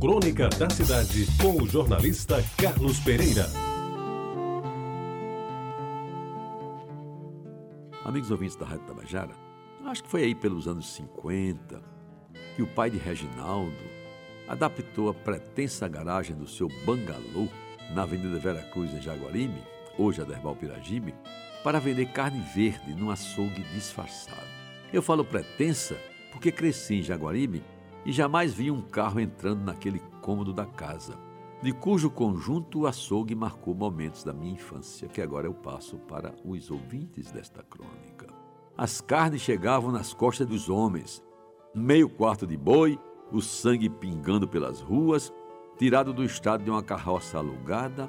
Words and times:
Crônica 0.00 0.48
da 0.50 0.70
Cidade, 0.70 1.26
com 1.42 1.60
o 1.60 1.68
jornalista 1.68 2.36
Carlos 2.56 3.00
Pereira. 3.00 3.46
Amigos 8.04 8.30
ouvintes 8.30 8.54
da 8.54 8.64
Rádio 8.64 8.86
Tabajara, 8.86 9.34
acho 9.86 10.04
que 10.04 10.08
foi 10.08 10.22
aí 10.22 10.36
pelos 10.36 10.68
anos 10.68 10.94
50 10.94 11.82
que 12.54 12.62
o 12.62 12.66
pai 12.68 12.90
de 12.90 12.96
Reginaldo 12.96 13.74
adaptou 14.46 15.08
a 15.08 15.14
pretensa 15.14 15.88
garagem 15.88 16.36
do 16.36 16.46
seu 16.46 16.68
bangalô 16.86 17.48
na 17.92 18.02
Avenida 18.02 18.38
Vera 18.38 18.62
Cruz, 18.70 18.94
em 18.94 19.02
Jaguaribe, 19.02 19.60
hoje 19.98 20.22
a 20.22 20.24
Derbal 20.24 20.54
Piragibe, 20.54 21.12
para 21.64 21.80
vender 21.80 22.06
carne 22.12 22.40
verde 22.54 22.94
num 22.94 23.10
açougue 23.10 23.64
disfarçado. 23.74 24.46
Eu 24.92 25.02
falo 25.02 25.24
pretensa 25.24 25.96
porque 26.30 26.52
cresci 26.52 27.00
em 27.00 27.02
Jaguaribe 27.02 27.64
e 28.04 28.12
jamais 28.12 28.52
vi 28.52 28.70
um 28.70 28.80
carro 28.80 29.20
entrando 29.20 29.64
naquele 29.64 30.00
cômodo 30.20 30.52
da 30.52 30.66
casa, 30.66 31.18
de 31.62 31.72
cujo 31.72 32.10
conjunto 32.10 32.80
o 32.80 32.86
açougue 32.86 33.34
marcou 33.34 33.74
momentos 33.74 34.22
da 34.22 34.32
minha 34.32 34.54
infância, 34.54 35.08
que 35.08 35.20
agora 35.20 35.46
eu 35.46 35.54
passo 35.54 35.98
para 35.98 36.34
os 36.44 36.70
ouvintes 36.70 37.30
desta 37.30 37.62
crônica. 37.62 38.26
As 38.76 39.00
carnes 39.00 39.42
chegavam 39.42 39.90
nas 39.90 40.14
costas 40.14 40.46
dos 40.46 40.68
homens, 40.68 41.22
meio 41.74 42.08
quarto 42.08 42.46
de 42.46 42.56
boi, 42.56 42.98
o 43.32 43.40
sangue 43.40 43.88
pingando 43.88 44.46
pelas 44.46 44.80
ruas, 44.80 45.32
tirado 45.76 46.12
do 46.12 46.24
estado 46.24 46.64
de 46.64 46.70
uma 46.70 46.82
carroça 46.82 47.38
alugada 47.38 48.08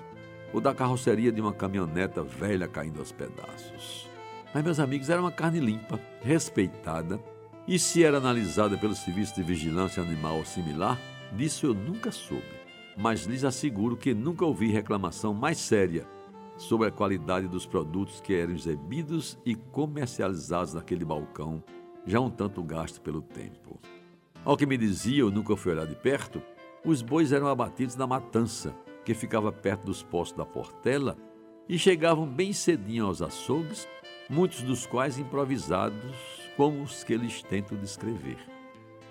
ou 0.53 0.61
da 0.61 0.73
carroceria 0.73 1.31
de 1.31 1.41
uma 1.41 1.53
caminhoneta 1.53 2.23
velha 2.23 2.67
caindo 2.67 2.99
aos 2.99 3.11
pedaços. 3.11 4.07
Mas, 4.53 4.63
meus 4.63 4.79
amigos, 4.79 5.09
era 5.09 5.21
uma 5.21 5.31
carne 5.31 5.59
limpa, 5.59 5.99
respeitada, 6.21 7.19
e 7.69 7.77
se 7.77 8.03
era 8.03 8.17
analisada 8.17 8.75
pelo 8.79 8.95
Serviço 8.95 9.35
de 9.35 9.43
Vigilância 9.43 10.01
Animal 10.01 10.37
ou 10.37 10.43
similar, 10.43 10.99
disso 11.31 11.67
eu 11.67 11.73
nunca 11.75 12.11
soube. 12.11 12.43
Mas 12.97 13.27
lhes 13.27 13.43
asseguro 13.43 13.95
que 13.95 14.11
nunca 14.11 14.43
ouvi 14.43 14.71
reclamação 14.71 15.35
mais 15.35 15.59
séria 15.59 16.07
sobre 16.57 16.87
a 16.87 16.91
qualidade 16.91 17.47
dos 17.47 17.67
produtos 17.67 18.19
que 18.21 18.33
eram 18.33 18.55
exibidos 18.55 19.37
e 19.45 19.53
comercializados 19.53 20.73
naquele 20.73 21.05
balcão, 21.05 21.63
já 22.07 22.19
um 22.19 22.31
tanto 22.31 22.63
gasto 22.63 22.99
pelo 23.01 23.21
tempo. 23.21 23.79
Ao 24.43 24.57
que 24.57 24.65
me 24.65 24.75
dizia, 24.75 25.19
eu 25.19 25.29
nunca 25.29 25.55
fui 25.55 25.71
olhar 25.71 25.85
de 25.85 25.95
perto, 25.95 26.41
os 26.83 27.03
bois 27.03 27.31
eram 27.31 27.45
abatidos 27.45 27.95
na 27.95 28.07
matança, 28.07 28.75
que 29.05 29.13
ficava 29.13 29.51
perto 29.51 29.85
dos 29.85 30.01
postos 30.01 30.39
da 30.39 30.43
Portela, 30.45 31.15
e 31.67 31.77
chegavam 31.77 32.25
bem 32.25 32.51
cedinho 32.51 33.05
aos 33.05 33.21
açougues, 33.21 33.87
muitos 34.27 34.63
dos 34.63 34.87
quais 34.87 35.19
improvisados, 35.19 36.38
como 36.59 36.83
os 36.83 37.05
que 37.05 37.13
eles 37.13 37.41
tentam 37.41 37.77
descrever. 37.77 38.35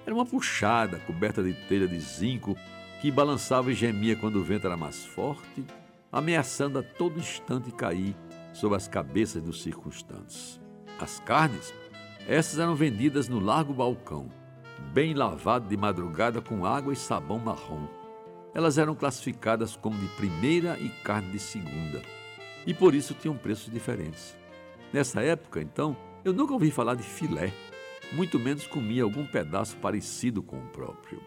Era 0.05 0.15
uma 0.15 0.27
puxada 0.27 0.99
coberta 0.99 1.43
de 1.43 1.55
telha 1.67 1.89
de 1.89 1.99
zinco 1.99 2.55
que 3.01 3.11
balançava 3.11 3.73
e 3.73 3.75
gemia 3.75 4.17
quando 4.17 4.37
o 4.37 4.45
vento 4.45 4.67
era 4.67 4.77
mais 4.77 5.07
forte, 5.07 5.65
ameaçando 6.13 6.79
a 6.79 6.83
todo 6.83 7.19
instante 7.19 7.73
cair 7.73 8.15
sobre 8.53 8.77
as 8.77 8.87
cabeças 8.87 9.43
dos 9.43 9.63
circunstantes. 9.63 10.61
As 11.01 11.21
carnes, 11.21 11.73
essas 12.27 12.59
eram 12.59 12.75
vendidas 12.75 13.31
no 13.31 13.41
largo 13.41 13.73
balcão, 13.73 14.29
bem 14.93 15.15
lavado 15.15 15.71
de 15.71 15.77
madrugada 15.79 16.43
com 16.43 16.67
água 16.67 16.93
e 16.93 16.97
sabão 16.97 17.39
marrom. 17.39 17.89
Elas 18.55 18.77
eram 18.77 18.95
classificadas 18.95 19.75
como 19.75 19.99
de 19.99 20.09
primeira 20.17 20.79
e 20.79 20.91
carne 21.03 21.31
de 21.31 21.39
segunda, 21.39 22.03
e 22.67 22.75
por 22.75 22.95
isso 22.95 23.15
tinham 23.15 23.39
preços 23.39 23.73
diferentes. 23.73 24.37
Nessa 24.93 25.23
época, 25.23 25.62
então, 25.62 25.97
eu 26.29 26.33
nunca 26.34 26.53
ouvi 26.53 26.71
falar 26.71 26.95
de 26.95 27.03
filé, 27.03 27.53
muito 28.12 28.39
menos 28.39 28.67
comia 28.67 29.03
algum 29.03 29.27
pedaço 29.27 29.77
parecido 29.79 30.43
com 30.43 30.59
o 30.59 30.69
próprio. 30.69 31.21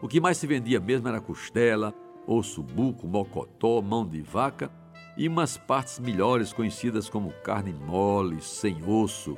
O 0.00 0.08
que 0.08 0.20
mais 0.20 0.38
se 0.38 0.46
vendia 0.46 0.80
mesmo 0.80 1.06
era 1.06 1.20
costela, 1.20 1.94
osso 2.26 2.62
buco, 2.62 3.06
mocotó, 3.06 3.82
mão 3.82 4.06
de 4.06 4.22
vaca 4.22 4.70
e 5.18 5.28
umas 5.28 5.58
partes 5.58 5.98
melhores 5.98 6.50
conhecidas 6.50 7.10
como 7.10 7.30
carne 7.44 7.74
mole, 7.74 8.40
sem 8.40 8.82
osso, 8.88 9.36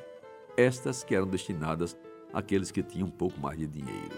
estas 0.56 1.02
que 1.02 1.14
eram 1.14 1.26
destinadas 1.26 1.96
àqueles 2.32 2.70
que 2.70 2.82
tinham 2.82 3.08
um 3.08 3.10
pouco 3.10 3.40
mais 3.40 3.58
de 3.58 3.66
dinheiro. 3.66 4.16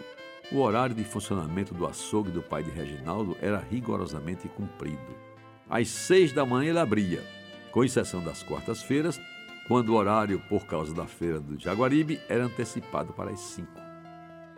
O 0.52 0.58
horário 0.58 0.94
de 0.94 1.04
funcionamento 1.04 1.72
do 1.72 1.86
açougue 1.86 2.30
do 2.30 2.42
pai 2.42 2.62
de 2.62 2.70
Reginaldo 2.70 3.34
era 3.40 3.58
rigorosamente 3.58 4.46
cumprido. 4.48 5.16
Às 5.70 5.88
seis 5.88 6.32
da 6.32 6.44
manhã 6.44 6.68
ele 6.68 6.78
abria, 6.78 7.24
com 7.72 7.82
exceção 7.82 8.22
das 8.22 8.42
quartas-feiras, 8.42 9.18
quando 9.68 9.90
o 9.90 9.94
horário, 9.94 10.40
por 10.48 10.64
causa 10.66 10.94
da 10.94 11.06
feira 11.06 11.40
do 11.40 11.58
Jaguaribe, 11.58 12.20
era 12.28 12.44
antecipado 12.44 13.12
para 13.12 13.30
as 13.30 13.40
5. 13.40 13.68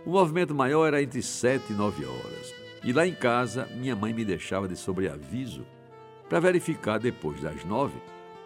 O 0.05 0.11
movimento 0.11 0.55
maior 0.55 0.87
era 0.87 1.03
entre 1.03 1.23
7 1.23 1.73
e 1.73 1.77
9 1.77 2.05
horas. 2.05 2.55
E 2.85 2.93
lá 2.93 3.07
em 3.07 3.15
casa, 3.15 3.67
minha 3.75 3.97
mãe 3.97 4.13
me 4.13 4.25
deixava 4.25 4.69
de 4.69 4.77
sobreaviso 4.77 5.67
para 6.29 6.41
verificar 6.41 6.99
depois 6.99 7.41
das 7.41 7.65
9 7.65 7.95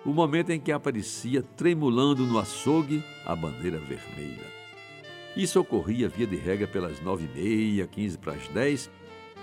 o 0.04 0.12
momento 0.12 0.50
em 0.50 0.60
que 0.60 0.72
aparecia 0.72 1.42
tremulando 1.42 2.26
no 2.26 2.38
açougue 2.38 3.04
a 3.24 3.36
bandeira 3.36 3.78
vermelha. 3.78 4.46
Isso 5.36 5.60
ocorria 5.60 6.08
via 6.08 6.26
de 6.26 6.36
regra 6.36 6.66
pelas 6.66 7.00
nove 7.00 7.28
e 7.32 7.38
meia, 7.38 7.86
quinze 7.86 8.18
para 8.18 8.32
as 8.32 8.48
dez 8.48 8.90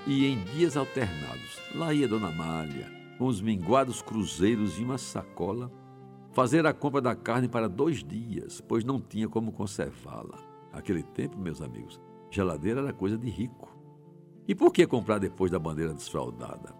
e 0.06 0.26
em 0.26 0.44
dias 0.44 0.76
alternados. 0.76 1.60
Lá 1.74 1.94
ia 1.94 2.08
Dona 2.08 2.32
Malha, 2.32 2.92
com 3.18 3.26
os 3.26 3.42
minguados 3.42 4.02
cruzeiros 4.02 4.78
e 4.78 4.84
uma 4.84 4.98
sacola, 4.98 5.72
fazer 6.32 6.66
a 6.66 6.74
compra 6.74 7.02
da 7.02 7.16
carne 7.16 7.48
para 7.48 7.68
dois 7.68 8.04
dias, 8.04 8.62
pois 8.62 8.84
não 8.84 9.00
tinha 9.00 9.28
como 9.28 9.52
conservá-la. 9.52 10.38
Naquele 10.74 11.04
tempo, 11.04 11.38
meus 11.38 11.62
amigos, 11.62 12.00
geladeira 12.30 12.82
era 12.82 12.94
coisa 12.94 13.18
de 13.18 13.30
rico. 13.30 13.70
E 14.48 14.56
por 14.56 14.72
que 14.72 14.86
comprar 14.86 15.20
depois 15.20 15.52
da 15.52 15.60
bandeira 15.60 15.94
desfraldada? 15.94 16.74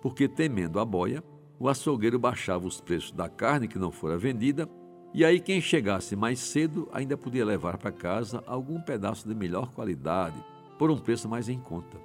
Porque, 0.00 0.28
temendo 0.28 0.78
a 0.78 0.84
boia, 0.84 1.22
o 1.58 1.68
açougueiro 1.68 2.18
baixava 2.18 2.66
os 2.66 2.80
preços 2.80 3.12
da 3.12 3.28
carne 3.28 3.68
que 3.68 3.78
não 3.78 3.90
fora 3.90 4.18
vendida, 4.18 4.68
e 5.14 5.24
aí 5.24 5.38
quem 5.38 5.60
chegasse 5.60 6.16
mais 6.16 6.40
cedo 6.40 6.88
ainda 6.92 7.16
podia 7.16 7.44
levar 7.44 7.78
para 7.78 7.92
casa 7.92 8.42
algum 8.46 8.80
pedaço 8.80 9.28
de 9.28 9.34
melhor 9.34 9.70
qualidade, 9.70 10.36
por 10.78 10.90
um 10.90 10.98
preço 10.98 11.28
mais 11.28 11.48
em 11.48 11.58
conta. 11.58 11.96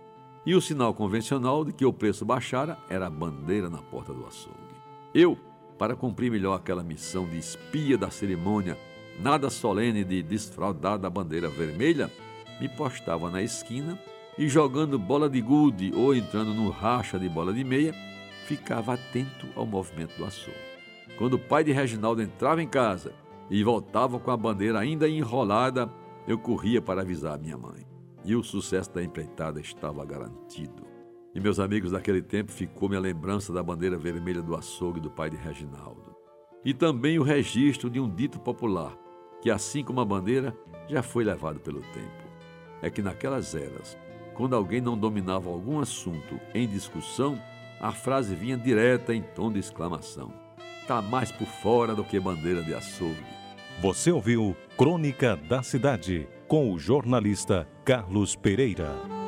E 0.45 0.53
o 0.53 0.61
sinal 0.61 0.93
convencional 0.93 1.65
de 1.65 1.73
que 1.73 1.85
o 1.85 1.91
preço 1.91 2.23
baixara 2.23 2.77
era 2.89 3.07
a 3.07 3.09
bandeira 3.09 3.69
na 3.69 3.79
porta 3.79 4.13
do 4.13 4.25
açougue. 4.25 4.57
Eu, 5.13 5.37
para 5.79 5.95
cumprir 5.95 6.29
melhor 6.29 6.55
aquela 6.55 6.83
missão 6.83 7.25
de 7.25 7.37
espia 7.37 7.97
da 7.97 8.11
cerimônia, 8.11 8.77
nada 9.17 9.49
solene 9.49 10.03
de 10.03 10.21
desfraudar 10.21 10.99
da 10.99 11.09
bandeira 11.09 11.47
vermelha, 11.47 12.11
me 12.59 12.67
postava 12.67 13.31
na 13.31 13.41
esquina 13.41 13.97
e 14.37 14.49
jogando 14.49 14.99
bola 14.99 15.29
de 15.29 15.39
gude 15.39 15.93
ou 15.95 16.13
entrando 16.13 16.53
no 16.53 16.69
racha 16.69 17.17
de 17.17 17.29
bola 17.29 17.53
de 17.53 17.63
meia, 17.63 17.95
ficava 18.45 18.93
atento 18.93 19.47
ao 19.55 19.65
movimento 19.65 20.17
do 20.17 20.25
açougue. 20.25 20.57
Quando 21.17 21.35
o 21.35 21.39
pai 21.39 21.63
de 21.63 21.71
Reginaldo 21.71 22.21
entrava 22.21 22.61
em 22.61 22.67
casa 22.67 23.13
e 23.49 23.63
voltava 23.63 24.19
com 24.19 24.31
a 24.31 24.37
bandeira 24.37 24.79
ainda 24.79 25.07
enrolada, 25.07 25.89
eu 26.27 26.37
corria 26.37 26.81
para 26.81 27.01
avisar 27.01 27.35
a 27.35 27.37
minha 27.37 27.57
mãe. 27.57 27.87
E 28.25 28.35
o 28.35 28.43
sucesso 28.43 28.93
da 28.93 29.01
empreitada 29.01 29.61
estava 29.61 30.05
garantido. 30.05 30.88
E 31.33 31.39
meus 31.39 31.59
amigos 31.59 31.91
daquele 31.91 32.21
tempo 32.21 32.51
ficou 32.51 32.89
minha 32.89 33.01
lembrança 33.01 33.53
da 33.53 33.61
bandeira 33.61 33.97
vermelha 33.97 34.41
do 34.41 34.55
açougue 34.55 34.99
do 34.99 35.11
pai 35.11 35.29
de 35.29 35.37
Reginaldo. 35.37 36.15
E 36.65 36.73
também 36.73 37.19
o 37.19 37.23
registro 37.23 37.89
de 37.89 37.99
um 37.99 38.09
dito 38.09 38.39
popular, 38.39 38.97
que 39.41 39.51
assim 39.51 39.83
como 39.83 40.01
a 40.01 40.05
bandeira, 40.05 40.57
já 40.87 41.03
foi 41.03 41.23
levado 41.23 41.59
pelo 41.59 41.81
tempo. 41.81 42.29
É 42.81 42.89
que 42.89 43.01
naquelas 43.01 43.53
eras, 43.53 43.97
quando 44.33 44.55
alguém 44.55 44.81
não 44.81 44.97
dominava 44.97 45.49
algum 45.49 45.79
assunto 45.79 46.39
em 46.53 46.67
discussão, 46.67 47.39
a 47.79 47.91
frase 47.91 48.35
vinha 48.35 48.57
direta 48.57 49.13
em 49.13 49.21
tom 49.21 49.51
de 49.51 49.59
exclamação. 49.59 50.33
Tá 50.87 51.01
mais 51.01 51.31
por 51.31 51.47
fora 51.47 51.93
do 51.93 52.03
que 52.03 52.19
bandeira 52.19 52.63
de 52.63 52.73
açougue. 52.73 53.23
Você 53.81 54.11
ouviu 54.11 54.55
Crônica 54.75 55.37
da 55.37 55.61
Cidade 55.61 56.27
com 56.47 56.73
o 56.73 56.79
jornalista 56.79 57.67
Carlos 57.85 58.35
Pereira. 58.35 59.18